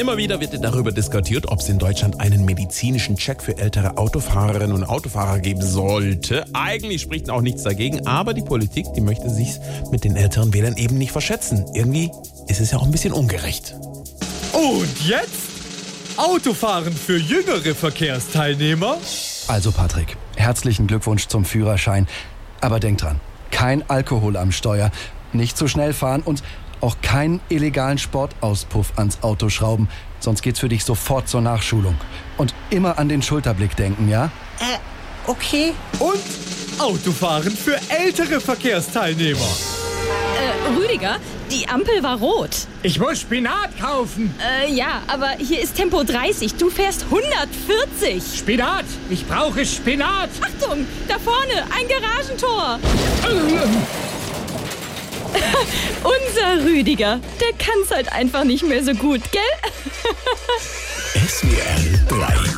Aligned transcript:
Immer 0.00 0.16
wieder 0.16 0.40
wird 0.40 0.54
darüber 0.64 0.92
diskutiert, 0.92 1.50
ob 1.50 1.58
es 1.58 1.68
in 1.68 1.78
Deutschland 1.78 2.20
einen 2.20 2.46
medizinischen 2.46 3.16
Check 3.16 3.42
für 3.42 3.58
ältere 3.58 3.98
Autofahrerinnen 3.98 4.74
und 4.74 4.84
Autofahrer 4.84 5.40
geben 5.40 5.60
sollte. 5.60 6.46
Eigentlich 6.54 7.02
spricht 7.02 7.28
auch 7.28 7.42
nichts 7.42 7.64
dagegen, 7.64 8.06
aber 8.06 8.32
die 8.32 8.40
Politik, 8.40 8.86
die 8.96 9.02
möchte 9.02 9.28
sich 9.28 9.58
mit 9.90 10.04
den 10.04 10.16
älteren 10.16 10.54
Wählern 10.54 10.78
eben 10.78 10.96
nicht 10.96 11.12
verschätzen. 11.12 11.66
Irgendwie 11.74 12.10
ist 12.48 12.62
es 12.62 12.70
ja 12.70 12.78
auch 12.78 12.84
ein 12.84 12.90
bisschen 12.90 13.12
ungerecht. 13.12 13.74
Und 14.54 15.06
jetzt? 15.06 15.50
Autofahren 16.16 16.94
für 16.94 17.18
jüngere 17.18 17.74
Verkehrsteilnehmer? 17.74 18.96
Also 19.48 19.70
Patrick, 19.70 20.16
herzlichen 20.34 20.86
Glückwunsch 20.86 21.26
zum 21.26 21.44
Führerschein. 21.44 22.08
Aber 22.62 22.80
denk 22.80 22.96
dran, 22.96 23.20
kein 23.50 23.84
Alkohol 23.90 24.38
am 24.38 24.50
Steuer, 24.50 24.92
nicht 25.34 25.58
zu 25.58 25.68
schnell 25.68 25.92
fahren 25.92 26.22
und 26.24 26.42
auch 26.80 26.96
keinen 27.02 27.40
illegalen 27.48 27.98
Sportauspuff 27.98 28.92
ans 28.96 29.22
Auto 29.22 29.48
schrauben, 29.48 29.88
sonst 30.18 30.42
geht's 30.42 30.60
für 30.60 30.68
dich 30.68 30.84
sofort 30.84 31.28
zur 31.28 31.40
Nachschulung. 31.40 31.96
Und 32.36 32.54
immer 32.70 32.98
an 32.98 33.08
den 33.08 33.22
Schulterblick 33.22 33.76
denken, 33.76 34.08
ja? 34.08 34.26
Äh, 34.58 34.78
okay. 35.26 35.72
Und 35.98 36.20
Autofahren 36.80 37.52
für 37.52 37.78
ältere 37.90 38.40
Verkehrsteilnehmer. 38.40 39.38
Äh, 39.38 40.78
Rüdiger, 40.78 41.16
die 41.50 41.68
Ampel 41.68 42.02
war 42.02 42.18
rot. 42.18 42.50
Ich 42.82 42.98
muss 42.98 43.20
Spinat 43.20 43.78
kaufen. 43.78 44.34
Äh, 44.40 44.72
ja, 44.72 45.02
aber 45.06 45.30
hier 45.38 45.60
ist 45.60 45.74
Tempo 45.74 46.02
30. 46.02 46.54
Du 46.54 46.70
fährst 46.70 47.04
140. 47.04 48.22
Spinat? 48.38 48.86
Ich 49.10 49.26
brauche 49.26 49.66
Spinat. 49.66 50.30
Achtung, 50.40 50.86
da 51.08 51.18
vorne, 51.18 51.64
ein 51.76 51.86
Garagentor. 51.88 52.78
Unser 56.04 56.64
Rüdiger, 56.64 57.20
der 57.40 57.52
kann's 57.58 57.90
halt 57.90 58.12
einfach 58.12 58.44
nicht 58.44 58.64
mehr 58.64 58.82
so 58.84 58.94
gut, 58.94 59.20
gell? 59.32 59.42
SWR 61.28 62.08
3 62.08 62.50